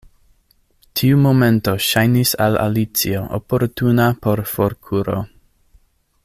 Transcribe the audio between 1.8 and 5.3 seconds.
ŝajnis al Alicio oportuna por forkuro.